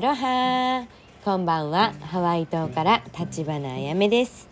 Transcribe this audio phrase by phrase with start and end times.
[0.00, 0.86] ロハ
[1.26, 1.92] こんばんは。
[2.00, 4.48] ハワイ島から立花あやめです。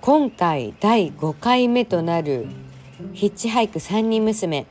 [0.00, 2.46] 今回第5回目となる
[3.12, 4.64] ヒッチハイク3人娘。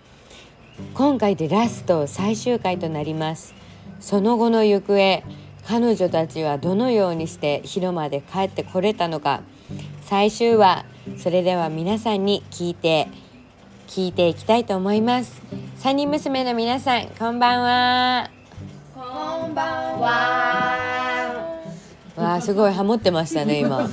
[0.95, 3.53] 今回でラスト最終回となります。
[4.00, 5.23] その後の行方
[5.67, 9.44] 彼女たちはどのようにして広間で帰ってこれたのか。
[10.02, 10.86] 最終話
[11.19, 13.09] それでは皆さんに聞いて
[13.86, 15.39] 聞いていきたいと思います。
[15.84, 18.39] 3人娘の皆さんこんばんは。
[19.12, 19.64] こんば
[19.96, 20.08] んは。
[22.16, 23.90] わあすごいハモってましたね今。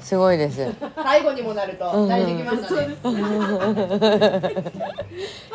[0.00, 0.68] すごいです。
[0.96, 2.74] 最後にもなると慣れてきました
[3.12, 4.56] ね。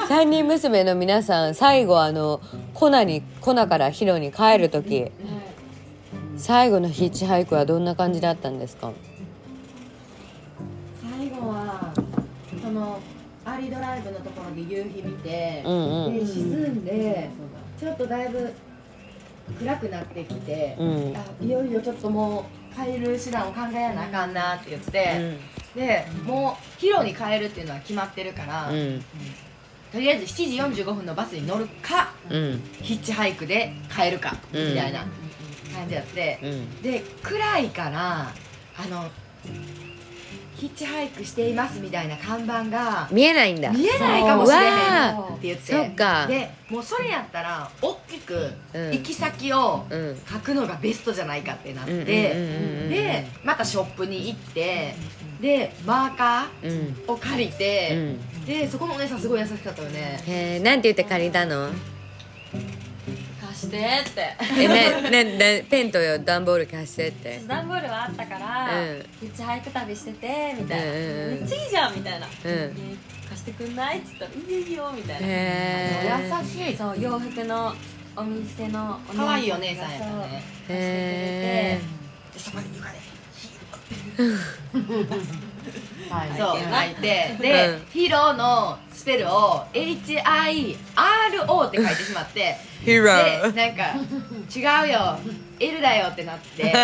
[0.07, 2.39] 三人娘の皆さん最後あの
[2.73, 5.11] コナにコナからヒロに帰る時。
[6.37, 8.93] 最後のヒッチハイクはどんな感じだったんですか？
[11.01, 11.93] 最後は
[12.63, 13.01] その
[13.43, 16.19] アーリードライブのところで夕日見て、うんうん。
[16.19, 17.29] で沈んで
[17.77, 18.53] ちょっとだいぶ
[19.59, 21.15] 暗くなってきて、うん。
[21.15, 25.37] あいよいよちょっともう帰る手段を考えなあかんなって言って、
[25.75, 29.03] でもうヒロに帰るっていうのは決まってるから、うん。
[29.91, 32.61] とりあえず7時45分のバスに乗るかうん。
[32.81, 34.69] ヒッチハイクで帰るか、うん。
[34.69, 35.05] みたいな
[35.73, 36.81] 感じやって、うん。
[36.81, 38.31] で暗いから
[38.77, 39.09] あの
[40.57, 43.71] ヒッチハイクしていますみたいな看板が見えないんだ。
[43.71, 45.71] 見えないかもしれへんわって言って。
[45.71, 46.25] そっか。
[46.25, 48.91] でもうそれやったら大きくうん。
[48.91, 50.17] 行き先をうん。
[50.27, 54.95] 書くのがベストじゃないかってなって、でまたショップに行って
[55.39, 56.69] でマーカうん。
[56.69, 58.45] ーを借りうて、ん。
[58.45, 60.19] でそこのお姉さんすごい優しかったよね。
[60.25, 61.69] へんて言って借りたの？
[63.57, 64.35] 貸してって。
[64.59, 67.41] えなななペンと段ボール貸してって。
[67.47, 69.05] 段ボールはあったから、うん。
[69.19, 72.31] ヒッチハイク旅しててみたいな、めっちゃいいじゃんみたいな、うん。
[72.45, 72.71] え
[73.27, 77.73] 貸してくんないっつったら「いいよいいよ」みたいな、優しいそう洋服の
[78.15, 80.43] お店のお姉さんが可愛いお姉さんやったね。
[80.67, 81.81] そうへ
[82.33, 82.97] でそこに床で
[86.09, 90.77] はい、そう泣いてで、うんヒロのスペルを HIRO
[91.67, 92.55] って書いてしまって。
[92.85, 93.93] でなんか
[94.55, 95.19] 違うよ。
[95.59, 96.63] L だよってなって。
[96.67, 96.77] 違った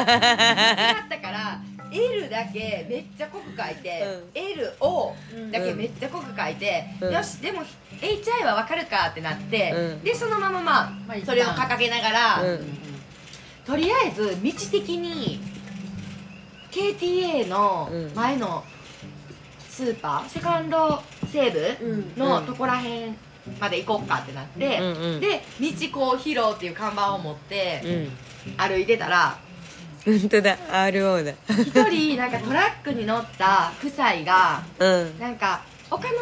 [1.20, 1.60] から
[1.94, 5.14] L だけめっちゃ濃く書いて、LO
[5.52, 7.14] だけめっちゃ濃く書いて、うん。
[7.14, 7.62] よしでも
[8.02, 10.04] HI はわかるかってなって、うん。
[10.04, 10.64] でそのままま
[11.08, 12.78] まああそれを掲げながら、うん。
[13.66, 15.40] とりあえず道的に
[16.72, 18.64] KTA の前の
[19.70, 21.02] スーパーセカンド
[21.32, 23.18] 西部のとこらへん
[23.60, 25.20] まで行こうかってなって、うんうん。
[25.20, 27.82] で道こうヒロっていう看板を持って
[28.48, 28.58] うん。
[28.58, 29.38] 歩いてたら
[30.06, 30.58] 本当だ。
[30.90, 31.32] RO だ。
[31.50, 35.20] 一人なんかトラックに乗った夫妻がうん。
[35.20, 36.14] なんか丘の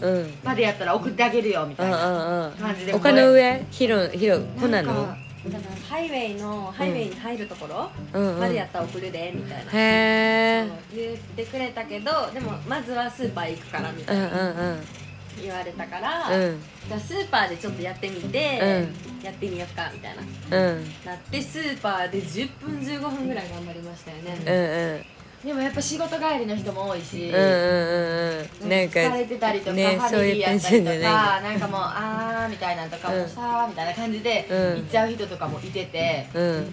[0.00, 0.22] 上うん。
[0.22, 4.92] うんまでやったら送ってあげるよみうんたいなうん感じで丘の上ヒロヒロコナの？
[4.94, 8.40] なんかだからハイウェイのハイウェイに入るところうんうん。
[8.40, 14.26] までやったら送るでみたいな、へえそう言ってくれたけどでもまずはスーパー行くからみたういな。
[14.26, 14.42] んうんう
[14.76, 14.84] ん
[15.40, 16.60] 言われたから、うん。
[16.88, 18.88] じゃあスーパーでちょっとやってみて、
[19.22, 20.22] うやってみようかみたいな。
[20.22, 20.84] うん。
[21.04, 25.48] なってスーパーで10分15分ぐらい頑張りましたよね、うんうん。
[25.48, 27.44] でもやっぱ仕事帰りの人も多いし、うんうんう
[28.42, 28.68] んうん。
[28.68, 34.76] なんか疲れてたりとか、ねファミリーやったりとかなんかもうあーみたいなのとかもうさーみたいな感じでうん。
[34.78, 36.72] 行っちゃう人とかもいてて、うん。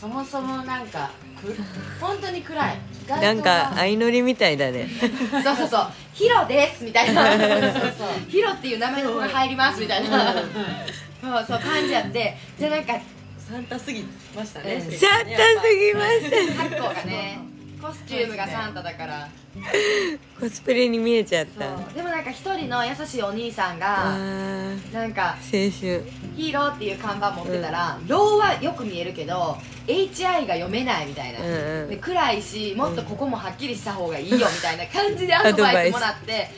[0.00, 1.10] そもそもなんか
[1.40, 1.54] く
[2.00, 2.76] 本当に暗い
[3.08, 4.88] なんか相乗りみたいだね。
[5.42, 7.30] そうそうそう「ヒロです」みたいな。
[7.32, 7.40] そう
[7.98, 10.32] そう「ヒロっていう名前の子が入ります」みたいな。
[10.32, 10.42] そう
[11.46, 12.36] そう感じやって。
[12.58, 12.94] じゃあなんか
[13.38, 14.04] サンタすぎ
[14.34, 14.90] ましたね、うん。
[14.90, 17.53] シャッターすぎましハッコがね
[17.84, 19.28] コスチュームがサンタだから。
[20.38, 21.76] たコスプレに見えちゃった。
[21.76, 21.94] そう。
[21.94, 24.94] でもなんか一人の優しいお兄さんあがー。
[24.94, 25.70] なんか青春。
[25.70, 31.90] ヒーローっていう看板持ってたら、ローはよく見えるけど HI が読めないみたいな、うんうん。
[31.90, 36.48] で暗いしもっとここもはっきりした方がいいよみたいな感じでアドバイスもらって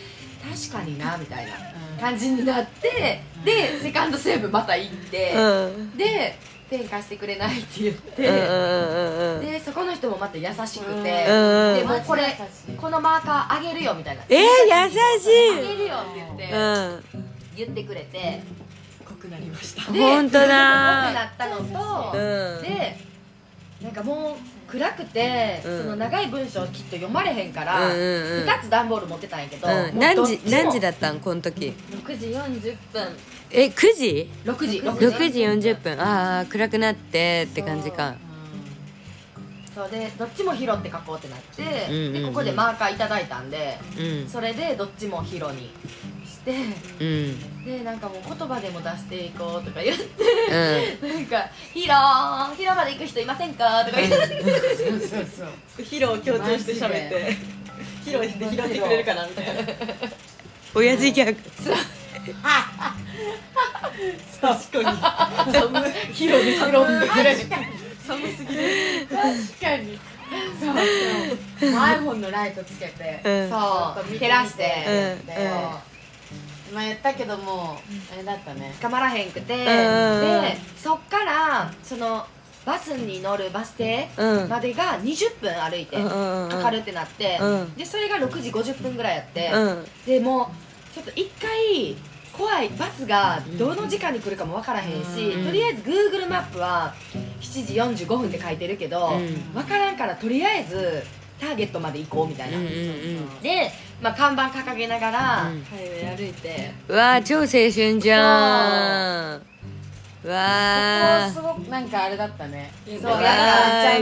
[0.71, 1.53] 確かになみたいな
[2.01, 5.97] 感じになってでセカンドセーブまた行って、うん。
[5.97, 6.39] で
[6.69, 12.37] ペン貸してくれないって言って、でそこの人ももまた優しくて、うんでもうこれ
[12.81, 14.23] このマーカーあげるよみたいな。
[14.29, 14.95] えー、優あし
[15.27, 15.77] い。
[15.77, 17.05] げるよって言って、うん。
[17.57, 18.43] 言ってくれて。
[19.05, 19.93] 濃くなりました。
[19.93, 22.63] で本当濃くだなったのと、うん。
[22.63, 22.97] で
[23.83, 24.37] なんかもう
[24.69, 25.83] 暗くて、うん。
[25.83, 28.49] その長い文章をきっと読まれへんから、うんうんうん。
[28.49, 33.17] 2つ段ボール持ってたんやけど、うん、もう何時何時だったんこの時？6時40分。
[33.51, 34.79] え9時？6時。
[34.81, 36.01] 6 6時40分。
[36.01, 38.15] ああ暗くなってって感じか。
[39.75, 39.91] そう。
[39.91, 42.13] でどっちもヒロって書こうってなって、うんうんうん。
[42.13, 44.29] でここでマーカーいただいたんでうん。
[44.29, 45.71] それでどっちもヒロに
[46.25, 46.53] して
[47.01, 50.05] うんでなんかもう言葉でも出していこうとか言って
[51.03, 51.13] うん。
[51.13, 54.17] なんか「ヒローヒロまで行く人いませんか?」とか言って。
[54.17, 55.27] そうそう
[55.77, 55.85] そう。
[55.85, 57.37] ヒロを強調して喋って。
[58.05, 59.53] ヒロで拾ってくれるかなみたいな。
[60.77, 61.41] 親父ギャグ。
[64.41, 66.15] 確かに。
[66.15, 66.69] ヒロで拾っ
[67.03, 67.39] てくれる
[68.07, 68.63] 寒すぎる
[69.11, 69.21] 確
[69.61, 69.99] かに。
[70.61, 70.75] そう
[71.61, 71.71] そう。
[71.71, 73.51] iPhone のライトつけてうん。
[73.51, 74.15] そう。
[74.19, 75.27] 照らして、うん。
[75.27, 75.51] で
[76.73, 77.79] まあやったけども
[78.13, 78.75] あれだったね。
[78.81, 82.27] 捕まらへんくて、んでそっからその
[82.67, 84.49] バスに乗るバス停うん。
[84.49, 87.75] までが20分歩いてかかるってなって、うん。
[87.75, 89.85] でそれが6時50分ぐらいやって、うん。
[90.05, 90.51] でも
[90.91, 91.97] うちょっと一回
[92.33, 95.47] 怖いバスがどの時間に来るかも分からへんし、うん。
[95.47, 96.93] とりあえず Google マップは
[97.41, 99.35] 7時45分って書いてるけど、うん。
[99.55, 101.05] 分からんからとりあえず
[101.41, 103.41] ターゲットまで行こうみたいな、うんうんうん。
[103.43, 103.71] で、
[104.01, 105.63] まあ、看板掲げながら、うん。
[105.65, 106.73] ハイウェイ歩いて。
[106.89, 109.43] うわー超青春じゃん。
[110.25, 110.29] う。
[110.29, 111.35] わー。
[111.35, 112.73] ここすごくなんかあれだったね。
[112.87, 113.25] そううなんかわ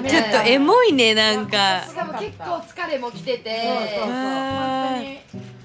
[0.02, 3.62] ーちょっとエモいねなんしかかも結構疲れも来てて。
[3.62, 4.06] そうそうそう。
[4.06, 5.20] 本当に。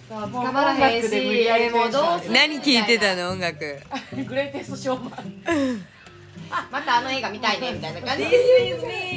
[0.10, 1.72] そうらへんし。
[1.72, 3.80] もうどうする何聞いてたの音楽。
[4.28, 5.86] グレイテストショーマン
[6.72, 8.24] またあの映画見たいねみたいな感じ。
[8.24, 8.30] This
[8.76, 9.10] is me!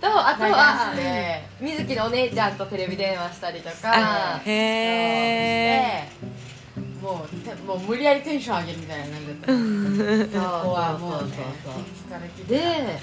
[0.00, 0.94] とあとは
[1.60, 11.34] 水木のお姉ちゃんとテレビ電話したりとあかへえでもうてもう無理やりテンション上げるみたいな感じだったそうここはもうね
[11.64, 11.74] そう
[12.16, 12.98] 疲れ切ってで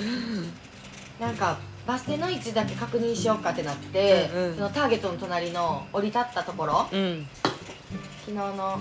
[1.20, 4.56] なんかバス停の位置だけ確認しようかってなって、うんうん。
[4.56, 6.88] そのターゲットの隣の降り立ったところ。
[6.92, 7.28] うん。
[8.26, 8.80] 昨日の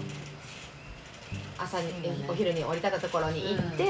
[1.63, 1.93] 朝に、
[2.29, 3.85] お昼に降り立ったところに行って、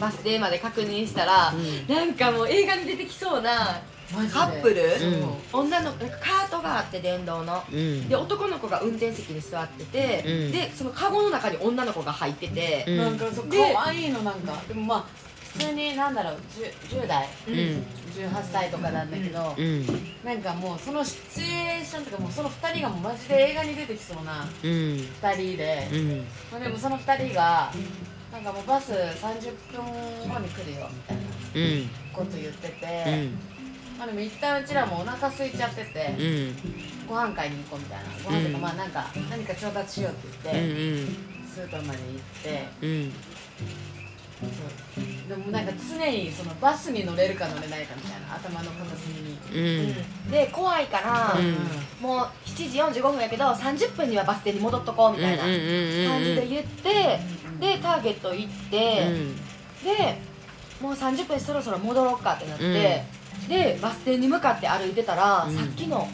[0.00, 1.94] バス停まで確認したら、うん。
[1.94, 3.82] なんかもう映画に出てきそうな
[4.32, 5.60] カップル、うん。
[5.60, 7.62] 女のなんかカートがあって電動の。
[7.70, 8.08] うん。
[8.08, 10.52] で男の子が運転席に座ってて、うん。
[10.52, 12.96] でそのカゴの中に女の子が入ってて、うん。
[12.98, 14.60] なんかそうで可愛いのなんか。
[14.66, 15.06] でもまあ
[15.52, 16.40] 普通になんだろう
[16.88, 17.28] 10, 10代。
[17.48, 19.86] うん18歳とかなんだけど、うん。
[20.24, 26.24] なんかもうそのシチュエーションとかもうその2人がもうマジで映画に出てきそうなうん2人で、うん。
[26.50, 27.72] まあ、でもその2人が
[28.32, 31.22] なんかもうバス30分後に来るよみたいな
[31.54, 31.90] うん。
[32.12, 33.98] こと言ってて、うん。
[33.98, 37.06] まあでも一旦うちらもお腹空いちゃってて、うん。
[37.08, 38.04] ご飯買いに行こうみたいな。
[38.24, 38.62] ご飯とかうん。
[38.62, 41.06] まあなんか何か調達しようってう言って、ん
[41.46, 42.68] スーパーまで行って
[45.28, 50.30] でもなんか常にそのバスに乗れるか乗れないかみたいな頭の片隅に、うん。
[50.30, 52.02] で怖いから、うん。
[52.02, 55.58] もう7時45分やけど30分にはバス停に戻っとこうみたいな感じ
[56.34, 57.20] で言って、
[57.60, 58.78] でターゲット行って、
[59.84, 60.18] で
[60.80, 63.04] もう30分そろそろ戻ろうかってなって、
[63.48, 65.56] でバス停に向かって歩いてたら、うん。
[65.56, 66.08] さっきの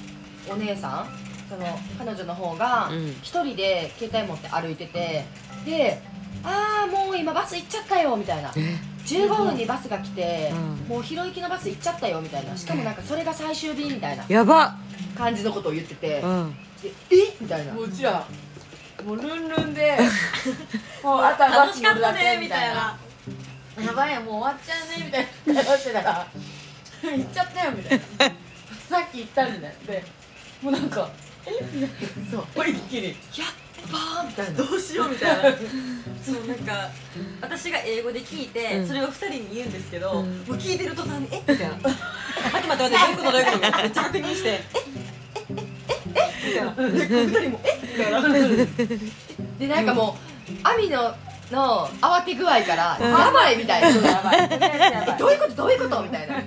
[0.51, 1.09] お姉さん
[1.49, 1.65] その
[1.99, 3.11] 彼女の方がうん。
[3.23, 5.25] 一人で携帯持って歩いてて
[5.65, 6.03] で
[6.47, 8.53] 「ああもう今バス行っちゃったよ」みたいな。
[8.57, 10.89] え？15分にバスが来て、うん。
[10.89, 12.57] もう広行きのバス行っちゃったよみたいな。
[12.57, 14.25] しかもなんかそれが最終便みたいな。
[14.29, 14.77] やば。
[15.17, 16.57] 感じのことを言ってて、うん。
[16.83, 17.37] でえ？
[17.41, 17.73] みたいな。
[17.73, 18.25] もううちら
[19.05, 19.99] もうルンルンで
[21.03, 22.97] もうあとはバ楽しかったねけみたいな。
[23.77, 25.63] なやばいよもう終わっちゃうねみたいな。
[25.63, 26.27] 会話してたら
[27.03, 28.05] 行っちゃったよみたいな。
[28.89, 29.69] さっき行ったみたいな。
[29.87, 30.05] で
[30.63, 31.09] もうなんか
[31.47, 31.51] え？
[31.73, 31.91] みたい
[32.25, 32.31] な。
[32.31, 32.69] そう。
[32.69, 33.17] 一気にやっ
[33.93, 34.59] ばーみたいな。
[34.59, 35.59] どうしようみたいな。
[36.25, 36.91] そうなんか
[37.41, 38.87] 私が英語で聞いて、うん。
[38.89, 40.39] それを二人に言うんですけど、うん。
[40.39, 41.39] もう聞いてる途端に「え？
[41.47, 44.63] みたいな「待って待って待ってどういうことどういうこと?」めっちゃ確認して「え？
[45.55, 45.61] え？
[46.15, 46.17] え？
[46.17, 46.21] え？
[46.21, 46.49] え？
[46.49, 46.75] みたいな。
[46.75, 47.81] で二人も「え？
[47.83, 48.23] みたいな。
[49.59, 50.17] でなんかも
[50.49, 51.15] う亜美の
[51.53, 53.89] の慌て具合からやばいみたいな。
[53.89, 54.39] やばい。
[54.41, 55.55] やばいどういうこと？
[55.55, 56.03] どういうこと？
[56.03, 56.37] みたいな。
[56.37, 56.43] で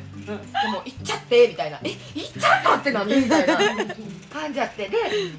[0.72, 1.80] も行っちゃってみたいな。
[1.84, 1.90] え？
[2.16, 3.58] 行っちゃったって何みたいな
[4.32, 4.90] 感じやって。
[4.90, 4.98] で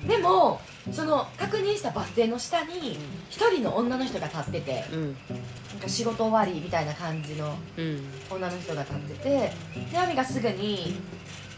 [0.09, 0.61] でも
[0.93, 5.05] その確認したバス停の下に一人の女の人が立っててうん。
[5.05, 8.05] なんか仕事終わりみたいな感じのうん。
[8.31, 9.53] 女の人が立ってて
[9.93, 10.97] で亜美がすぐに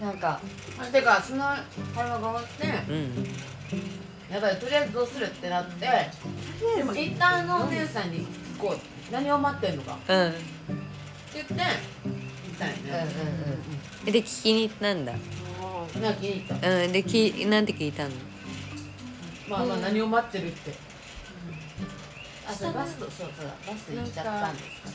[0.00, 0.40] なんか
[0.78, 1.44] あてかその
[1.94, 2.46] 会話が終わっ
[2.86, 3.26] てうん。
[4.32, 5.86] やばいとりあえずどうするってなって
[6.76, 9.12] でも一旦あのお姉さんに聞こう。
[9.12, 9.94] 何を待ってんのか。
[9.94, 10.34] ってうん
[11.34, 15.12] 言って一たいねうんうんうんで聞きに行ったんだ。
[15.12, 16.82] うんなんか気に入った。
[16.84, 18.10] うんできなんて聞いたの？
[19.52, 20.72] まあまあ何を待ってるって。
[22.48, 23.46] あそれバスとそうそう。
[23.46, 24.90] だバス行っちゃったんですか？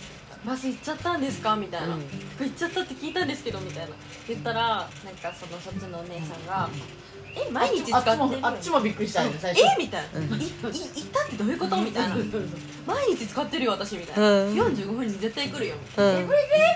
[0.45, 1.55] バス行っちゃったんですか？
[1.55, 2.01] みたいな、うん
[2.39, 3.91] 行っちゃったって聞いたんですけどみたいな。
[4.27, 6.69] 言ったらなんかそのそっちのお姉さんが
[7.35, 9.63] 「え毎日使あってるもあっちもびっくりしたよね最初。
[9.63, 12.15] えみたいな「いい行ったってどういうこと?」みたいな
[12.85, 14.43] 「毎日使ってるよ私」みたいな。
[14.43, 16.27] うん「45分に絶対来るよ」うん。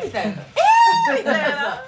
[0.06, 0.44] みたいな。
[1.18, 1.84] みたいな。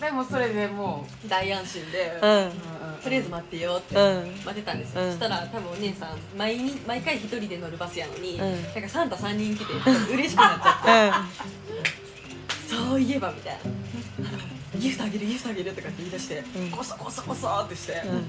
[0.00, 2.18] でもそれでも大安心で。
[2.22, 2.30] うん。
[2.30, 2.52] う
[2.98, 4.26] とりあえず待ってよってうん。
[4.44, 5.10] 待ってたんですよ、うん。
[5.10, 8.62] そしたら多分お姉さん毎日毎回一人で乗るバスやのに、うん。
[8.62, 9.72] なんかサンタ3人来て
[10.12, 12.74] 嬉しくなっちゃって。
[12.74, 14.78] そういえばみたいな。
[14.78, 16.70] ギフトあげるギフトあげるとかって言い出して、うん。
[16.70, 18.24] コソコソコソってして、うん。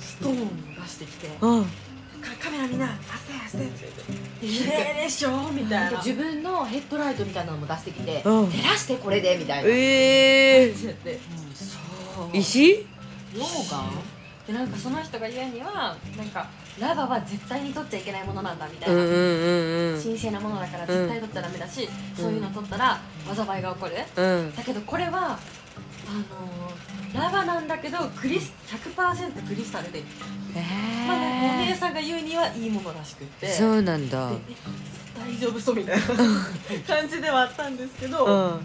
[0.00, 0.46] ストーンを
[0.82, 1.28] 出してきて、
[2.40, 4.02] カメラみんな「あせあせ」って言って
[4.40, 9.68] 「綺麗でしょ」みたいな自分のヘッドライトみたいなのも出してきてうん照らしてこれでみたいな。
[9.68, 11.20] ええやって
[11.54, 12.86] そう石
[13.34, 13.90] 溶岩？
[14.46, 16.48] でなんかその人が言うにはなんか
[16.80, 19.16] ラバは絶対に取っちゃいけないものなんだみたいな、うんうんう
[19.92, 20.02] んうん。
[20.02, 23.00] 神聖なものだから絶対取っちゃダメだし、そういうの取ったら
[23.34, 24.56] 災いが起こる、うん。
[24.56, 25.40] だけどこれはあのー
[27.12, 30.00] ラバなんだけどクリス100%クリスタルで、
[31.08, 33.46] まあ、なんかお姉えさんが言うにはいいものらしくって。
[33.46, 34.30] えそうなんだ。
[35.18, 36.06] 大丈夫そうみたいな
[36.86, 38.60] 感じではあったんですけど、うん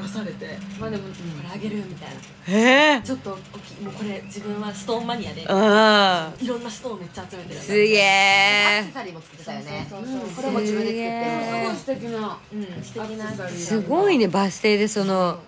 [0.00, 1.08] 出されてまあでもこ
[1.42, 2.14] れあげるみたいな。
[2.48, 3.02] ええ。
[3.02, 9.86] ちょっと大きいもうこれ自分はストーンマニアであいろんなストーンめっちゃ集めてるあすげアクえセサリーも作ってたよね。
[9.90, 10.30] そうそうそうそう。
[10.36, 15.38] これも自分で作ってすごい素敵なうん素敵なアクセサリーすごいねバス停でその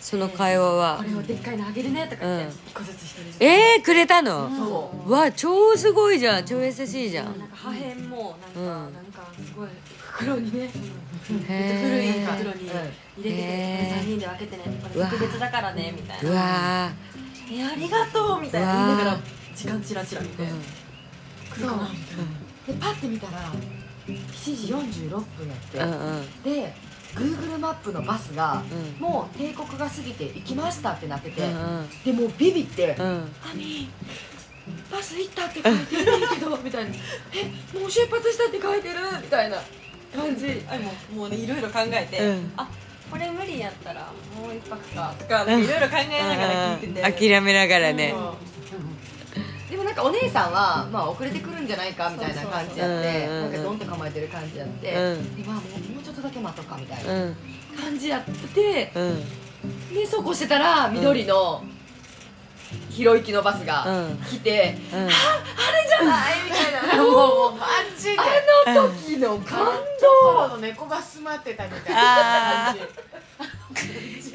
[0.00, 0.98] その会話は。
[0.98, 2.50] これをでっかいのあげるねとか言ってうん。
[2.50, 3.42] 一個ずつ一人ずつ。
[3.42, 4.50] えー、くれたの？
[4.54, 5.10] そう。
[5.10, 6.44] わ超すごいじゃん。
[6.44, 7.38] 超優しいじゃん。
[7.38, 8.92] なんか破片もなんか、うん。
[8.92, 9.68] なんかすごい
[9.98, 10.84] 袋にね、めっちゃへー
[11.26, 16.92] 古い袋に入れてて、へー3人で分けてねこれ特別だからねみたいうなわ
[17.50, 18.74] えありがとうみたいな。
[18.74, 19.18] 言いながら
[19.54, 20.46] 時間チラチラ見て、ー
[21.54, 21.88] 来るかな
[22.66, 23.52] でパッて見たら
[24.06, 25.78] 7時46分やって。
[25.78, 26.16] うんうん。
[26.16, 26.74] うんで
[27.14, 28.60] Google マップのバスが
[28.98, 29.00] うん。
[29.00, 33.06] もう帝国が過ぎて行きましたってなっててうんでもうビビってうん
[33.48, 33.88] 「アミ
[34.90, 36.90] バス行ったって書いてるけど」みたいな
[37.32, 39.58] 「えもう出発したって書いてる」みたいな
[40.14, 40.62] 感じ。
[40.68, 42.52] あもうもうねいろいろ考えて、うん。
[42.56, 42.68] あ
[43.10, 48.14] これ無理やったらもう一泊かとかいろいろ考えながら聞いてて、諦めながらね。
[49.70, 55.36] でもなんかお姉さんは、まあ、遅れてくるんじゃないかみたいな感じやってなんかドンって構えてる感じやって、うん。
[55.36, 57.36] でまあもうもうちょっとだけ待とうかみたいなうん。
[57.76, 59.94] 感じやってうん。
[59.94, 61.64] でそうこうしてたら緑の
[62.90, 64.16] 広行きのバスがうん。
[64.18, 64.98] 来て、うん。
[64.98, 65.10] あれ
[65.88, 66.34] じゃない？
[66.44, 67.02] みたいな。
[67.02, 67.66] もうもうマ
[67.98, 68.16] ジで。
[68.66, 69.66] あの時の感
[70.00, 72.74] 道路の猫が住まってたみたいな。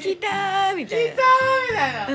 [0.00, 1.10] 来たーみたいな。
[1.12, 1.16] み
[1.76, 2.08] たいな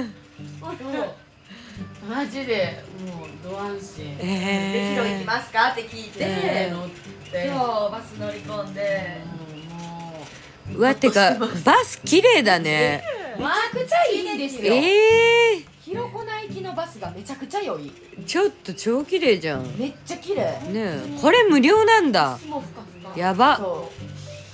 [0.61, 4.17] もうマジでもうド安心。
[4.17, 5.69] でえ広行きますか？
[5.69, 6.69] って聞いて、え。
[6.71, 7.49] 乗って。
[7.49, 9.21] そうバス乗り込んで。
[9.69, 10.25] も
[10.75, 13.03] うわてかバス綺麗だね。
[13.37, 17.91] めちゃくちゃいいんですよ、ええ広子内行きのバスがめちゃくちゃ良い。
[18.19, 19.63] ー、ちょっと超綺麗じゃん。
[19.63, 20.59] ねめっちゃ綺麗。
[20.73, 20.99] え。
[21.21, 22.39] これ無料なんだ。
[22.47, 23.55] もふかふかやば。
[23.55, 23.91] そ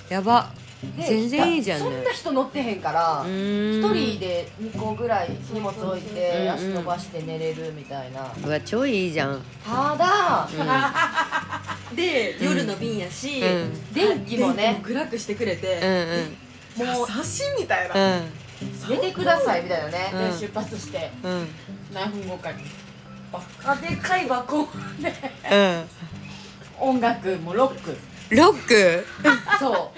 [0.09, 0.51] やば。
[0.83, 1.85] うで全然いいじゃんね。
[1.85, 8.29] そんな人乗ってへんからう一人で2個ぐらい荷物置いてうん足伸ばして寝れるみたいな。
[8.45, 9.41] うわ超いいじゃん。
[9.65, 10.49] ただ
[11.95, 13.93] で夜の便やし、うん。
[13.93, 15.79] 電気もね暗くしてくれうんて、
[16.77, 16.85] うん。
[16.85, 18.17] もう優しいみたいな。
[18.17, 18.31] うん
[18.87, 20.39] 出てくださいみたいなね、うん。
[20.39, 21.11] で出発して。
[21.23, 21.47] うん。
[21.93, 22.63] 何分後かに。
[23.31, 24.67] バカでかい箱
[24.99, 25.13] で。
[25.51, 25.89] うん。
[26.79, 27.95] 音楽もロック
[28.31, 29.05] ロック。
[29.59, 29.91] そ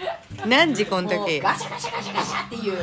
[0.46, 0.48] う。
[0.48, 2.78] 何時このもう時ガシャガシャガシャガシャっていう。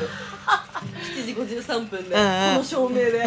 [1.15, 2.53] 7時53分で、うんうん。
[2.53, 3.23] この照明で。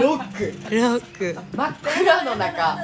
[0.00, 0.54] ロック。
[0.74, 1.38] ロック。
[1.54, 2.76] 真っ暗の中。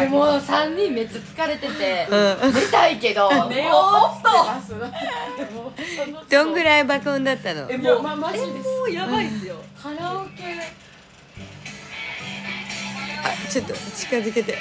[0.00, 2.14] でも3人めっちゃ疲れててう
[2.50, 2.54] ん。
[2.54, 3.78] 寝たいけど寝よも
[4.18, 4.28] うと。
[6.30, 7.66] どんぐらい爆音だったの？
[7.70, 9.56] えもうまマジですもうやばいっすよ。
[9.56, 10.42] うカラオケ。
[13.22, 14.56] あちょっと近づけて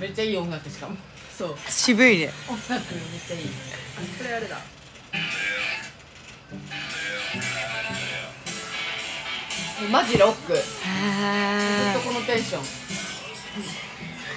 [0.00, 0.96] めっちゃいい音楽しかも。
[1.36, 1.54] そう。
[1.68, 2.30] 渋いね。
[2.48, 2.82] 音楽めっ
[3.26, 3.44] ちゃいい
[4.18, 4.56] これあれだ。
[9.90, 10.54] マジロック。
[10.54, 12.62] ずっあとこのテンション。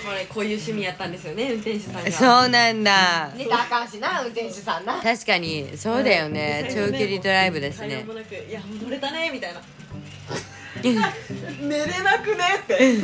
[0.05, 2.01] これこういう趣味やったんですよね運転手さんが。
[2.01, 3.29] ーそうなんだ。
[3.37, 5.01] 寝たらあかんしな運転手さんな。
[5.01, 6.69] 確かにそうだよね。
[6.69, 7.87] 長距離ドライブですね。
[7.87, 9.61] 会話もなくいやもう乗れたねみたいな
[11.69, 12.99] 寝れなくねって。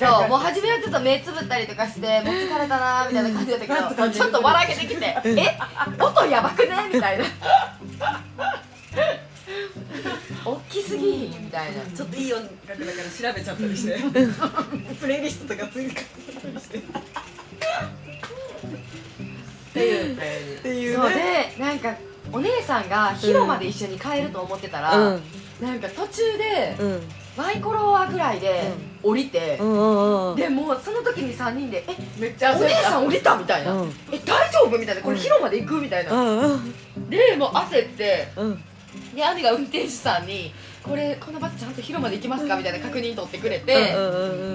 [0.00, 5.58] そうもう初めはちょっと目つぶったりとかしてもう疲れたなみたいな感じだったけど ちょっと笑けてきて「え？
[6.02, 7.24] 音やばくね?」みたいな
[10.44, 11.84] 「大きすぎ」みたいな。
[11.94, 13.98] ちょっといい音楽だから調べちゃったりして。
[15.00, 16.06] プレイリストとか追加し
[16.40, 16.78] たりして。
[16.78, 16.82] っ
[19.72, 21.94] ていうっていうそうねでなんか
[22.32, 25.22] お姉さんが広まで一緒に帰ると思ってたら、うん。
[25.60, 26.74] なんか途中で
[27.36, 28.72] うんバイコロアぐらいで
[29.02, 30.36] 降りて、うんうんうん。
[30.36, 33.94] でもうその時に3人で「えめっちゃお姉さん降りた?」みたいな「うん。
[34.12, 37.10] え大丈夫?」みたいな「これ広まで行く?」みたいな、うんうん。
[37.10, 38.28] でもう焦って。
[38.36, 38.64] うん。
[39.14, 43.94] で亜美が運転手さんに「これこのバスちゃんと広まで行きますか?」みたいな確認取ってくれて、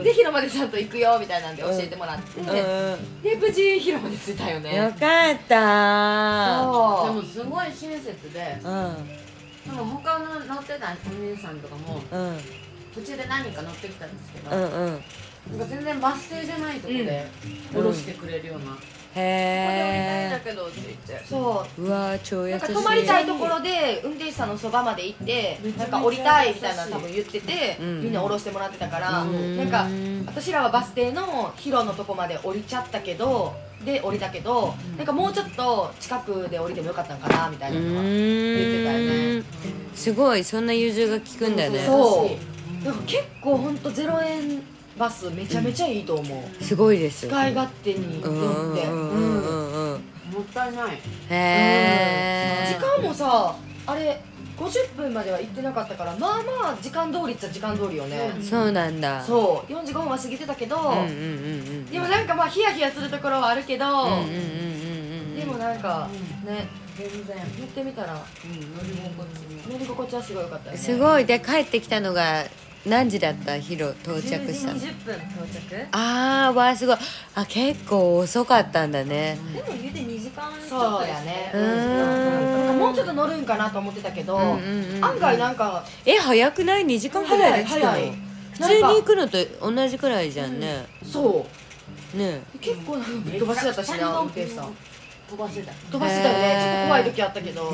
[0.03, 4.75] で広までちゃんと行くよみたいなんで教えてもらって、うんで無事広まで着いたよね。
[4.75, 7.15] よかったそう。
[7.15, 8.59] でもすごい親切で。
[8.63, 9.24] うん
[9.67, 12.41] なんか他の乗ってたお兄さんとかもうん。
[12.93, 15.01] 途中で何人か乗ってきたんですけど、うんうん。
[15.51, 17.29] なんか全然バス停じゃないとこで
[17.73, 18.77] 降ろしてくれるような、
[19.15, 21.25] ここで降りたいんへだけどって言って。
[21.25, 22.59] そうえうわー超優しい。
[22.59, 28.03] なんか泊まりたいところで運転手さんのそばまで行ってなんか降りたいみたいなの多分言ってて、うん。
[28.03, 29.57] みんな降ろしてもらってたから、うん。
[29.57, 29.87] なんか
[30.27, 33.53] 私らはバス停の広のとこまで降りちゃったけど
[33.85, 38.99] で降りたけど、なんかもうちょっと近くで降りてもよかったんかなみたいなのは言ってたよ
[39.39, 39.43] ね。
[39.93, 41.85] すごいそんな融通が利くんだね。
[41.85, 42.29] そ
[42.81, 42.85] う。
[42.85, 44.61] なんか結構ほんと0円
[44.97, 48.35] バスめちゃめちゃいいと思う、すごいです使い勝手にって、も
[50.41, 50.95] ったいない。
[50.95, 50.99] へ
[51.29, 53.55] え時間もさ
[53.87, 54.21] あれ
[54.57, 59.21] 50分までは行ってなかったからまあまあ時間通りっちゃ時間通りよね、そうなんだ。
[59.21, 59.71] そう。
[59.71, 60.77] 45分は過ぎてたけど、
[61.91, 63.85] でもなんかまあヒヤヒヤするところはあるけど、
[65.35, 66.07] でもなんか
[66.45, 70.77] ね全然、乗ってみたらうん、乗り心地も乗り心地はすごい良かったよね。
[70.77, 71.25] すごい。
[71.25, 72.45] で帰ってきたのが
[72.85, 73.57] 何時だった？
[73.57, 74.79] ヒロ到着したの。
[74.79, 75.87] 10時20分到着。
[75.91, 76.97] あーわーすごい。
[77.35, 79.37] あ結構遅かったんだね。
[79.53, 81.51] でも言うて2時間そうやね。
[81.53, 82.79] うーん。
[82.79, 84.51] もうちょっと乗るんかなと思ってたけど、うん
[84.97, 87.91] うん案外なんかえ早くない？2時間ぐらいで着くの？
[88.53, 89.37] 普通に行くのと
[89.71, 90.85] 同じくらいじゃんね。
[91.03, 91.45] そ
[92.13, 94.73] うね結構なんか飛ばしだったしな運転手さん
[95.29, 96.59] 飛ばしてた飛ばしてたよね。
[96.61, 97.71] ちょっと怖い時あったけど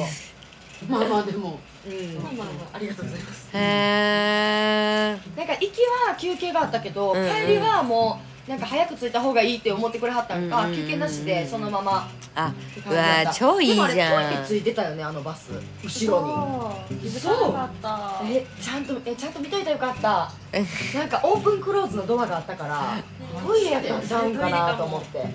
[0.89, 2.23] まあまあでもうん。
[2.23, 7.29] まあまあまあありがとうございますへえなんか行きは休憩があったけど、うんうん。
[7.29, 10.77] 帰りはもうなんか早く着いた方がいいって思ってくれはったんか、うんうんうん。
[10.77, 12.09] 休憩なしでそのまま。
[12.33, 13.29] あってうわ感じだった。
[13.31, 15.51] ー超いいじでもあれゃんトイレついてたよねあのバス。
[15.83, 16.99] 後ろに。
[16.99, 20.31] 気づかなかったえちゃんとえちゃんと見といたらよかった。
[20.53, 20.63] え
[20.97, 22.97] なんかオープンクローズのドアがあったから
[23.45, 25.25] トイレやったんちゃうんかなと思って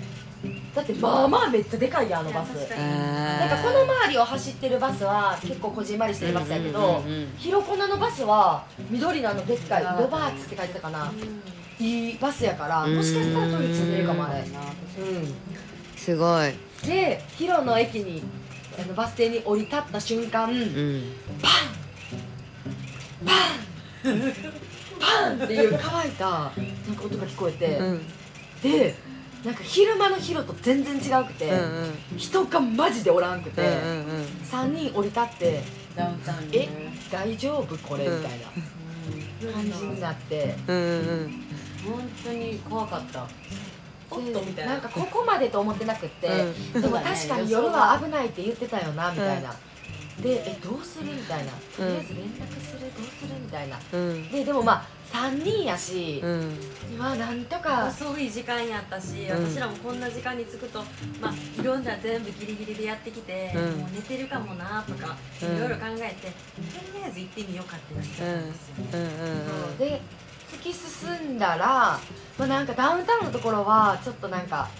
[0.77, 2.49] だってまあまあめっちゃでかいやんあのバス。
[2.55, 7.35] なんかこの周りを走ってるバスは結構こじんまりしてるバスやけど、うんうんうんうん。
[7.39, 11.11] ヒロコナのバスは緑のあのでっかいロバーツって書いてたかな、
[11.81, 14.45] いいバスやからもしかしたらトイレついてるかもあれ、う
[15.99, 16.49] すごい。
[16.51, 16.55] ん、
[16.87, 18.23] でヒロの駅に
[18.79, 21.13] あのバス停に降り立った瞬間、うん。
[25.01, 26.53] パンっていう乾いたなんか
[27.03, 28.07] 音が聞こえて、うん。
[28.63, 28.95] で
[29.45, 31.59] なんか昼間のヒロと全然違くて、うん
[32.13, 32.19] うん。
[32.19, 34.07] 人がマジでおらんくて、うんうん
[34.51, 35.63] 3人降り立って
[35.95, 36.93] ダウンタウンえね。
[37.11, 40.57] 大丈夫これみたいな感じになって。
[40.67, 40.81] うんう
[41.27, 41.43] ん
[41.87, 43.27] 本当に怖かった。
[44.11, 44.73] おっとみたいな。
[44.73, 46.29] なんかここまでと思ってなくって、
[46.75, 49.55] うでも確かに夜は危ないって言ってたよなみたいな、
[50.21, 51.53] でえどうするみたいな。
[51.77, 53.79] とりあえず連絡するどうするみたいな。
[53.93, 54.31] うん。
[54.31, 56.57] ででもまあ3人やしう、ん。
[56.99, 57.87] まあなんとか。
[57.87, 59.45] 遅い時間やったし、うん。
[59.45, 60.83] 私らもこんな時間に着くと、
[61.21, 63.77] まあ、いろんな全部ギリギリでやってきて、うん。
[63.81, 65.59] もう寝てるかもなとかいうん。
[65.61, 69.05] ろいろ考えて、とりあえず行ってみようかってなっちゃったんですよ、うんう
[69.67, 69.79] んうん。
[69.79, 70.01] で
[70.51, 72.01] 突き進んだら、
[72.39, 74.71] まあ、なんかダウンタウンのところはちょっとなんか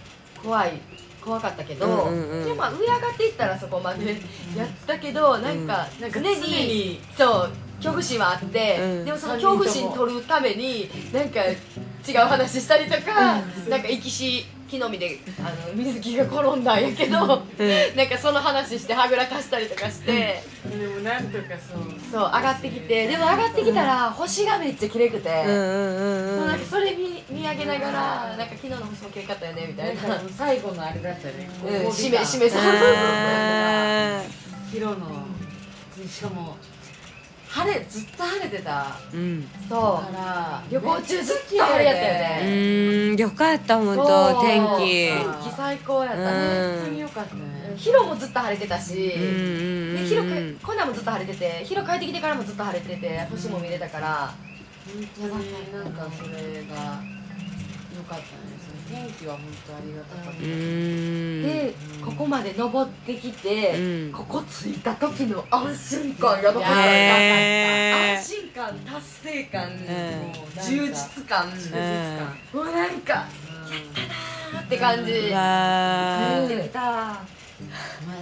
[0.41, 0.81] 怖い
[1.27, 2.45] 怖かったけど、うんうんうん。
[2.45, 4.13] でもまあ上上がっていったらそこまで
[4.57, 9.05] やったけどなんかなんか常に,、常にそう恐怖心はあって、うん。
[9.05, 17.37] でもその恐怖心取るためになんか違う話したりとか、なんか生きし木の実であの水木が転んだんやけど、なん
[18.09, 21.97] かその話してはぐらかしたりとかして、でもなんとかそう。
[22.11, 25.29] そう上がってきてでも上がってきたら星がめっちゃ綺麗くて。
[25.29, 26.65] うんうんうんそうなんか
[27.47, 29.91] それ見見上げながらなんか昨日の星も綺麗かったよねみたな。
[29.91, 31.49] いんな、か最後のあれだったね。
[31.65, 34.23] うん、締め締めそうあ
[34.71, 35.27] ヒロの
[36.07, 36.57] しかも
[37.49, 38.97] 晴れずっと晴れてた。
[39.15, 39.49] うん。
[39.69, 40.73] そからう。
[40.73, 42.51] 旅行中ずっと晴れやったようね。
[42.51, 43.17] ーん。
[43.17, 44.07] よかった本そう。
[44.07, 45.09] 当天気。
[45.09, 46.77] 天気最高やったねうん。
[46.77, 47.75] 本当に良かったね。
[47.77, 49.33] ヒロもずっと晴れてたしうんうんう
[49.93, 54.35] んでヒロくコナンもずっと晴れててヒロ帰ってきてからもずっと晴れてて星も見れたから。
[54.87, 57.16] 本当になんかそれが良
[58.07, 58.27] かったね
[58.59, 60.41] その天気は本当ありがたかった。
[60.41, 64.13] でここまで登ってきて、うん。
[64.13, 66.79] ここ着いた時の安心感やばかった、
[68.15, 69.71] 安心感達成感、
[70.63, 72.19] 充実感、充実うん。
[72.19, 73.27] 感もうなんか
[74.53, 77.25] うんって感じ、帰ってきたまあ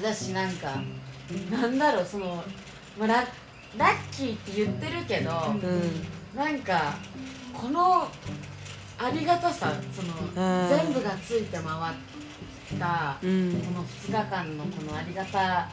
[0.03, 0.83] 私なんか
[1.51, 2.43] なんだろうその、
[2.99, 3.15] まあ、ラ
[3.77, 6.05] ラッキーって言ってるけど、うん。
[6.35, 6.95] なんか
[7.53, 8.09] この
[8.99, 10.69] ありがたさその、うん。
[10.69, 13.63] 全部がついて回った、うん。
[13.65, 15.69] この2日間のこのありがた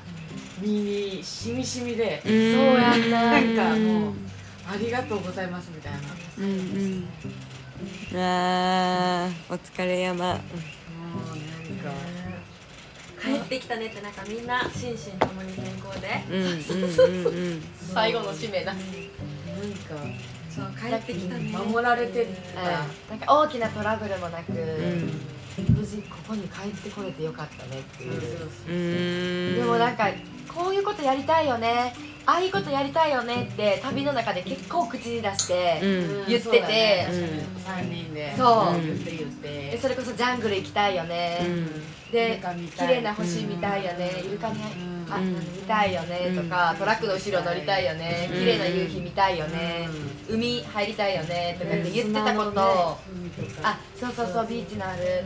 [0.59, 2.33] みにしみしみで、そう
[2.79, 4.13] やんななんかもう
[4.67, 5.99] ありがとうございますみたいな。
[6.37, 7.07] うんうん。
[8.15, 10.33] あーお疲れ山。
[10.33, 11.91] もうなんか
[13.21, 16.23] 帰ってきたねってなんかみんな心身ともに健康で。
[16.29, 17.63] うんうんうんうん。
[17.93, 18.85] 最後の締めだ、なんか
[20.53, 21.49] そう帰ってきたね。
[21.57, 22.61] 守られてた、
[23.09, 25.75] なんか大きなトラブルもなく、うん。
[25.75, 29.55] 無事ここに帰ってこれてよかったねっていう、うーん。
[29.55, 30.09] でもなんか
[30.53, 36.27] こういうことやりたいよねああいうことやりたいよねって旅の中で結構口に出して、うん。
[36.27, 36.43] 言ってて。
[36.43, 37.07] そうだね。
[37.55, 38.37] 確かに3人で。
[38.37, 38.81] そう。
[38.81, 39.71] 言って言って。
[39.71, 41.39] でそれこそジャングル行きたいよね、
[42.11, 42.41] で
[42.77, 44.61] 綺麗な星見たいよね、イルカに、
[45.09, 45.33] あうん。
[45.33, 46.35] 見たいよね。
[46.35, 48.39] とか、トラックの後ろ乗りたいよね、うん。
[48.39, 49.87] 綺麗な夕日見たいよね、
[50.29, 51.57] 海入りたいよね。
[51.59, 52.61] とかって言ってたこと。
[52.61, 52.97] を、
[53.63, 55.23] あそうそうそうビーチのある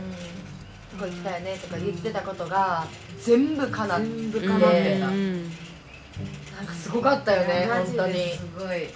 [0.92, 1.58] とこ行きたいよね。
[1.58, 2.86] とか言ってたことが
[3.20, 5.52] 全部叶って全部うん叶ってた、うん
[6.56, 8.12] なんかすごかったよね本当に。
[8.14, 8.88] ですごい。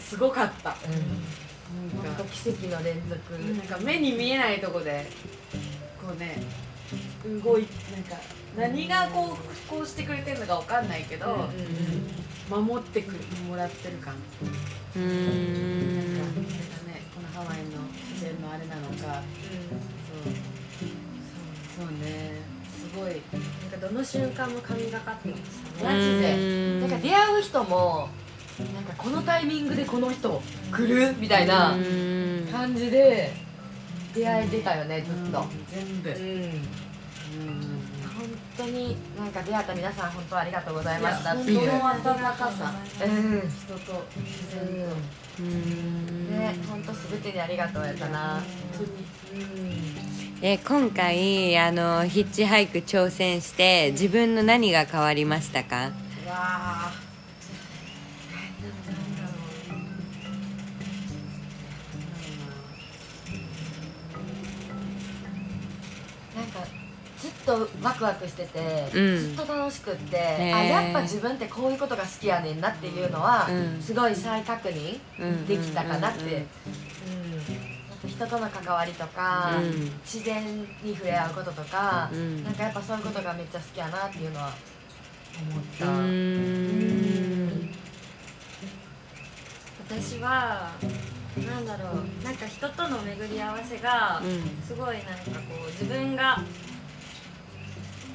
[0.00, 2.04] すごかった、うん。
[2.04, 2.24] なんか。
[2.24, 5.06] 奇跡の連続、なんか目に見えないとこで
[6.00, 6.42] こうね
[7.42, 8.16] 動いなんか
[8.56, 11.48] 何がこうこうしてくれてるのかわかんないけど、
[12.48, 14.14] 守ってくれもらってる感。
[14.96, 16.26] うーなん。
[16.26, 18.94] かなんかんねこのハワイの自然のあれなのか。
[18.96, 20.32] そう
[21.78, 21.86] そう。
[21.88, 22.40] そうね。
[22.78, 23.20] すごい。
[23.70, 26.34] なんかどの瞬間も神がかってましたねマジで。
[26.34, 26.80] うん。
[26.80, 28.08] なんか出会う人も
[28.74, 32.48] なんかこのタイミングでこの人来るみたいなうん。
[32.52, 33.32] 感じで
[34.14, 36.16] 出会えてたよねずっと、全部、うん。
[36.16, 37.84] うん
[38.56, 42.12] 本当になんか出会った皆さん本当ありがとうございましたって人いうの温か
[42.52, 42.72] さ。
[43.04, 43.40] うん。
[43.40, 45.42] 人と自然と。
[45.42, 46.30] うん。
[46.30, 48.40] ね本当すべてにありがとうやったな。
[48.78, 48.86] 本
[49.28, 55.90] 当にえ今回あのヒッチハイク挑戦して自分の何が変わりましたか？
[67.18, 69.34] ずっとワクワクしてて、うん。
[69.36, 70.54] ずっと楽しくって、ー。
[70.54, 73.80] あやっぱ自分ってこういうことが好きやねんなっていうのは、うん。
[73.80, 76.30] すごい再確認うんできたかなって、うん。
[76.32, 76.44] うん
[78.16, 79.90] 人との関わりとか、うん。
[80.04, 80.44] 自然
[80.82, 82.44] に触れ合うこととか、うん。
[82.44, 84.54] なんかやっぱそういうことがめっちゃ好きやなっていうのは
[85.36, 85.86] 思った、
[89.88, 90.70] 私は
[91.46, 94.62] なんだろうなんか人との巡り合わせがうん。
[94.64, 96.38] すごいなんかこう自分が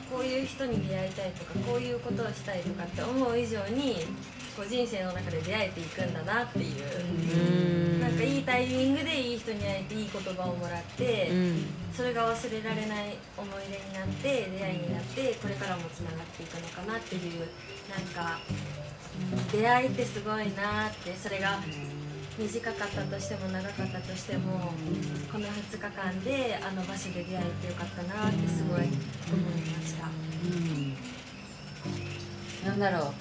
[0.10, 4.06] こういう人に出会いたいとかこういうことをしたいとかって思う以上に
[4.58, 8.02] こう人生の中で出会えていくんだなっていう、うん。
[8.02, 11.66] なんかいいタイミングでいい人に会えていい言葉をもらって、うん。
[11.94, 17.48] それが忘れられない思い出になって出会いになってこれからもつながっていくのかなっていう
[17.90, 18.40] なんか
[19.52, 21.60] 出会いってすごいなってそれが
[22.40, 24.72] 短かったとしても長かったとしても
[25.30, 30.08] この2日間であの場所で出会えてよかったなってすごい思いました。
[32.66, 33.14] なんだろう。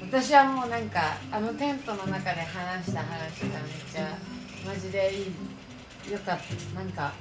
[0.00, 4.16] 私はもうなんかあのテントの中で話した話がめっちゃ
[4.66, 6.74] マジでいいよかった。
[6.74, 7.12] なんか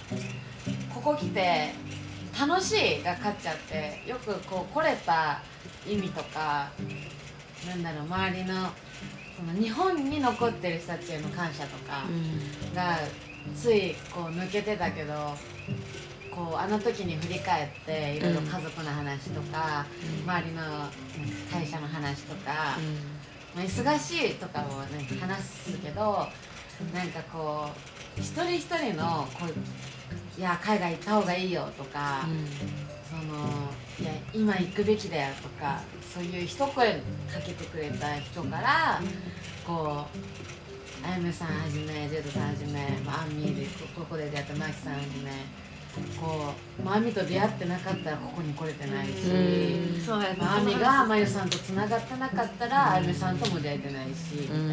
[0.94, 1.74] ここ来て
[2.40, 5.42] 楽しいが勝っちゃってよくこう来れた
[5.86, 6.70] 意味とか
[7.68, 8.70] なんだろう周りの
[9.36, 12.06] その日本に残ってる人たちへの感謝とか
[12.74, 12.98] が
[13.56, 15.14] ついこう抜けてたけど
[16.32, 19.86] こうあの時に振り返っていろいろ家族の話とか、
[20.26, 20.62] 周りの
[21.50, 22.78] 会社の話とか、
[23.56, 26.28] まあ、忙しいとかもね話すけど
[26.94, 27.70] なんかこ
[28.18, 32.26] う一人一人のこういや海外行った方がいいよとか、
[33.10, 35.82] そのいや今行くべきだよとか
[36.14, 37.00] そういう一声か
[37.46, 39.02] けてくれた人から
[39.66, 40.06] こ
[41.04, 45.32] うあやめさんはじめジェドさんはじめ、まあ、アンミーでこここで出会ったマキさんはじめ
[46.20, 49.12] こう、まあ、アミと出会ってなかったらここに来れてないし。
[49.30, 50.02] うん。
[50.02, 54.66] そうやまあ、アミがまゆさんとつながってなかったらあゆめさんとも出会えてないしみたいな、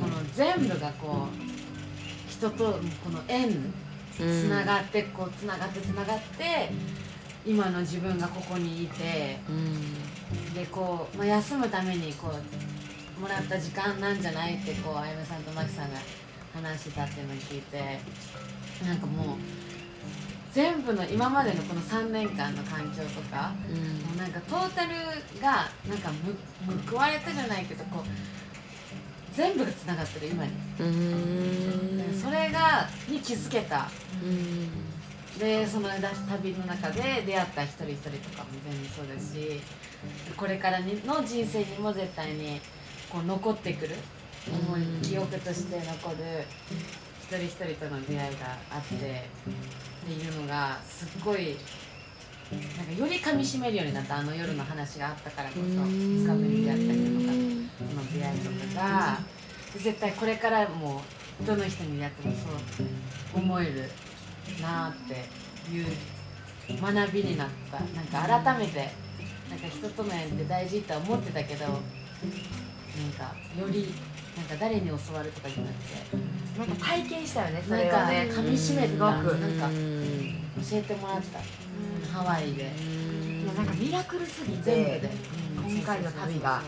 [0.00, 3.72] この全部がこう人とこの縁
[4.16, 6.70] つながってこうつながってつながって
[7.44, 9.38] 今の自分がここにいて
[10.54, 15.98] でこう、まあ、休むためにこうもらった時間なんじゃないってこうあゆめさんとまきさんが
[16.54, 18.00] 話してたっていうのを聞いて
[18.86, 19.36] なんかもう
[20.52, 23.52] 全部の今までのこの3年間の環境とか
[24.08, 24.90] もうなんかトータル
[25.40, 26.36] がなんかむ
[26.90, 28.04] 報われたじゃないけどこう
[29.32, 30.52] 全部がつながってる今に、
[32.20, 33.88] それがに気づけた
[35.40, 39.60] でその旅の中で出会った一人一人とかも全部そうだし
[40.36, 42.60] これからの人生にも絶対に
[43.08, 43.96] こう残ってくる
[44.48, 46.44] 思い記憶として残る
[47.22, 51.56] 一人一人との出会いがあってっていうのがすっごい
[52.76, 57.32] なんかより噛みしめるようになったあの夜の話があったからこそつかめるであったりとか
[57.96, 59.18] の出会いとかが
[59.74, 61.00] 絶対これからも
[61.46, 63.90] どの人に出会ってもそう思える
[64.62, 65.14] なあって
[65.72, 65.86] いう
[66.80, 67.80] 学びになった。
[67.80, 68.90] なんか改めて
[69.50, 71.76] なんか人との縁って大事って思ってたけどなん
[73.18, 73.92] かより
[74.36, 81.40] なんか誰に教わるとかじゃなくてなんか体験したよねそなんかれはね噛みしめてなんか教えてもらった。
[82.12, 82.70] ハワイで。
[83.56, 85.10] なんかミラクルすぎて全部で。
[85.68, 86.62] 今回の旅が。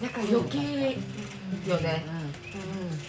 [0.00, 0.98] なんか余計
[1.68, 2.04] よね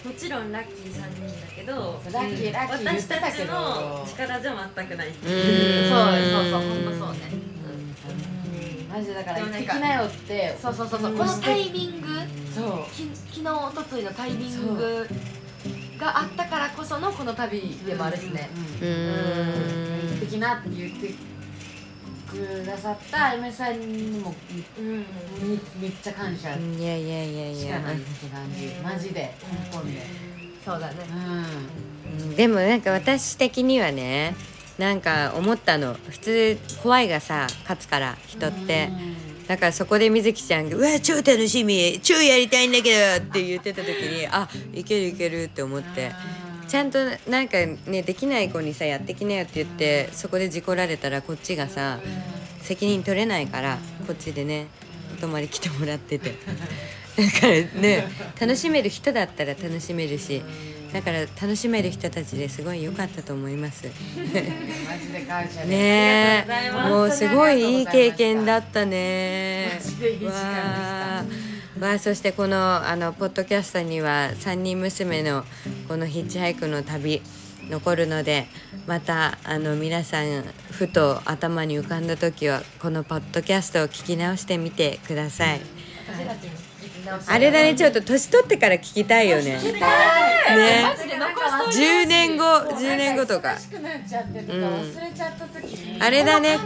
[0.04, 5.90] もちろんラッキー3人だけどラッキーラッキー私たちの力じゃ全くないってういう、ん。
[5.90, 7.32] そうそうそう本当そうね。
[8.92, 11.16] マジでだから行ってきなよってそうそうそうそう。
[11.16, 12.08] このタイミング
[12.54, 12.92] そう。
[12.92, 15.06] き昨日おとついのタイミング
[15.98, 18.50] があったからこそのこの旅でもあるしね。
[18.82, 20.28] う行ってん。
[20.28, 21.14] きなって言って
[22.32, 24.34] くださったあゆめさんにも
[24.78, 24.98] うん
[25.40, 26.56] みめっちゃ感謝。
[26.56, 27.78] いやいやいやいや。
[27.80, 29.34] ないって感じマジで
[29.70, 30.02] 根本で
[30.64, 30.94] そうだね。
[31.10, 32.28] うん。
[32.28, 34.34] うんでもなんか私的にはね
[34.78, 35.94] なんか思ったの。
[36.08, 38.90] 普通怖いがさ勝つから人って。
[39.48, 41.98] だからそこでみずきちゃんが「うわ超楽しみ。
[42.02, 46.12] 超やりたいんだけど」って言ってた時にあいけるいけるって思って
[46.68, 46.98] ちゃんと
[47.28, 52.00] なんかねできない子にさやってきなよって言ってそこで事故られたらこっちがさ
[52.60, 54.68] 責任取れないからこっちでね
[55.16, 56.34] お泊まり来てもらってて。
[57.14, 58.08] だからね
[58.40, 60.42] 楽しめる人だったら楽しめるし
[60.94, 63.84] だから楽しめる人たちですごい良かったと思います。
[65.66, 66.46] ね
[66.88, 69.72] もうすごいいい経験だったね。
[69.74, 71.51] マジでいい時間でした
[71.82, 75.44] まあそしてこのあのポッドキャストには3人娘の
[75.88, 77.20] このヒッチハイクの旅
[77.68, 78.46] 残るので
[78.86, 85.60] またあの皆さんふと頭に浮かんだ時はこのポッドキャストを聞き直してみてください。
[87.26, 89.44] あれだねちょっと年取ってから聞きたいよね。
[89.44, 89.60] ね。
[89.60, 93.56] マジで残し10年後10年後とか。
[96.00, 96.58] あれだね。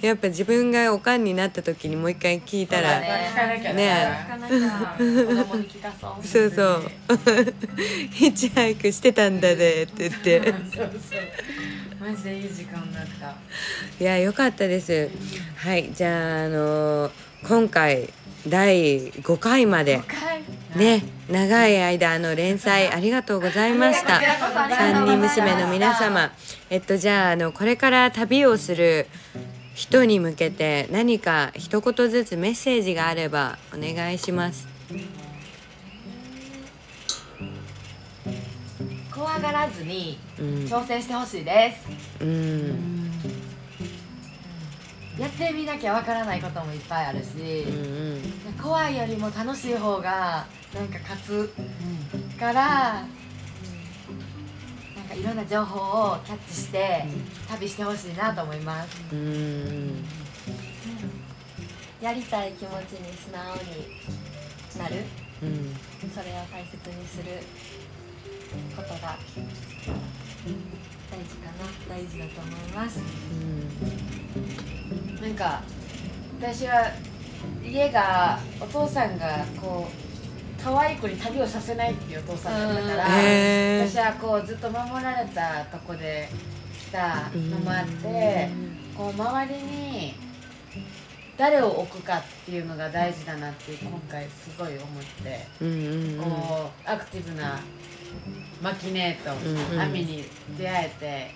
[0.00, 3.30] やっぱ自分がおかんになった時にもう一回聞いたらね。
[6.22, 6.90] そうそう。
[8.12, 10.54] ヒッチハイクしてたんだでって言って。
[12.00, 13.34] マジでいい時間だった。
[13.98, 15.10] いや良かったです。
[15.56, 17.10] はいじゃああの
[17.46, 18.08] 今回
[18.48, 20.00] 第5回まで。
[20.76, 24.20] ね長い間あの連載ありがとうございました。
[24.70, 26.32] 三人娘の皆様。
[26.70, 29.06] えっとじゃああのこれから旅をする
[29.74, 34.66] 人に向けて何か一言ずつメッセージがあればお願いします。
[39.14, 40.46] 怖がらずにうん。
[40.64, 41.76] 挑戦してほしいで
[42.18, 42.24] す。
[42.24, 43.43] うん
[45.18, 51.52] やってみなきゃわからないこともいっぱいあるしうん怖いよりも楽しい方がなんか勝つ
[52.38, 53.02] からな
[55.02, 57.04] んかいろんな情報をキャッチして
[57.48, 59.02] 旅してほしいなと思います。
[59.12, 60.04] うんうん。
[62.00, 63.60] やりたい気持ちに素直に
[64.78, 65.04] なる。
[65.42, 65.76] うん。
[66.10, 67.40] それを大切にする
[68.76, 69.16] ことが
[71.10, 73.00] 大事かな大事だと思います。
[75.20, 75.62] なんか
[76.40, 76.90] 私は
[77.62, 86.28] 家がお父さんがこう可愛い子に旅をさせないっていうお父さんだったから、へー私はこうずっと守られたとこで
[86.90, 88.48] たのもあって
[88.96, 90.14] こう周りに
[91.36, 94.78] 誰を置くかっていうのが大事だなって今回すごい思っ
[95.24, 96.24] てうんうんうん。
[96.24, 97.60] こうアクティブな
[98.62, 99.80] マキネート、うんうん。
[99.80, 100.24] アミに
[100.56, 101.30] 出会えて、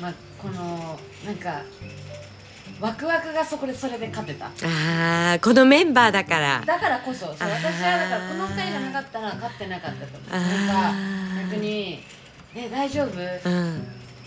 [0.00, 1.62] まあ、このなんか
[2.80, 4.46] ワクワクがそこでそれで勝てた。
[4.46, 6.62] ああこのメンバーだから。
[6.64, 10.30] だからこそそう私はだからこの2人じゃなかったら勝ってなかったと思う。
[10.30, 12.02] なんか逆に
[12.54, 13.18] 「え大丈夫?」
[13.50, 13.78] うん。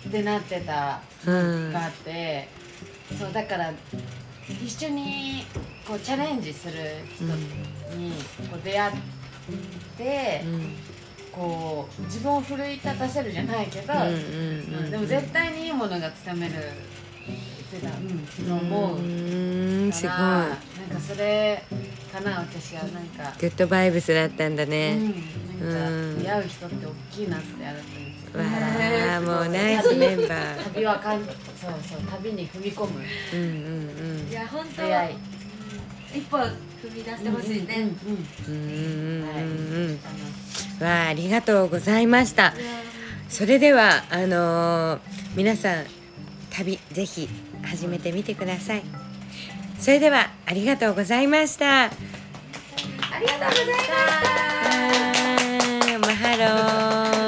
[0.08, 1.71] ってなってたうん。
[1.71, 2.50] があって、
[3.17, 3.71] そうだから
[4.62, 5.45] 一緒に
[5.88, 6.74] こうチャレンジする
[7.15, 7.24] 人
[7.95, 8.12] に
[8.50, 8.93] こう出会っ
[9.97, 10.76] て、うん
[11.32, 17.88] こう自分を奮い立たせるじゃないけど、うんうんうんでも絶対にいいものがつかめるって
[18.50, 20.12] 思ううーんすごい。
[20.12, 20.58] からなんか
[21.00, 21.63] それ
[22.12, 25.94] かな私はなんか、グッドバイブスだったんだうね、ん、なん。
[25.94, 28.38] うんか出会う人って大きいなって改めて。
[28.38, 31.36] わあもうナイスメンバー旅はかんそう
[31.88, 33.00] そう旅に踏み込む。
[33.34, 33.44] うんう
[34.28, 34.82] んいや本当
[36.17, 36.52] 一歩踏
[36.94, 38.56] み出してほしいね、うんうんうんうん。
[38.56, 42.54] うんうんうんあのわあありがとうございました。
[43.30, 45.00] それではあのー
[45.36, 45.86] 皆さん
[46.50, 47.30] 旅ぜひ
[47.63, 48.84] 始めてみてください。
[49.80, 51.86] それではありがとうございました。
[51.86, 51.89] あ
[53.20, 53.88] りがとうございまし
[55.88, 56.00] た。
[56.00, 57.20] マハロー